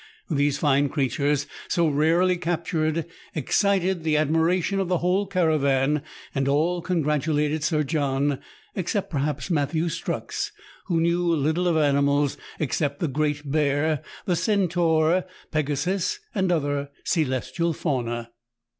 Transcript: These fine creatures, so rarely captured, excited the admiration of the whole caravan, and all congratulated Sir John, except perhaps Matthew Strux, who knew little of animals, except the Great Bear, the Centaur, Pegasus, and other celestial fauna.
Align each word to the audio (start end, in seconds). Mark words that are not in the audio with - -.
These 0.31 0.57
fine 0.57 0.89
creatures, 0.89 1.45
so 1.67 1.87
rarely 1.87 2.35
captured, 2.35 3.05
excited 3.35 4.01
the 4.03 4.17
admiration 4.17 4.79
of 4.79 4.87
the 4.87 4.97
whole 4.97 5.27
caravan, 5.27 6.01
and 6.33 6.47
all 6.47 6.81
congratulated 6.81 7.63
Sir 7.63 7.83
John, 7.83 8.39
except 8.73 9.11
perhaps 9.11 9.51
Matthew 9.51 9.89
Strux, 9.89 10.49
who 10.87 10.99
knew 10.99 11.21
little 11.27 11.67
of 11.67 11.77
animals, 11.77 12.35
except 12.59 12.99
the 12.99 13.07
Great 13.07 13.43
Bear, 13.51 14.01
the 14.25 14.35
Centaur, 14.35 15.23
Pegasus, 15.51 16.19
and 16.33 16.51
other 16.51 16.89
celestial 17.03 17.71
fauna. 17.71 18.31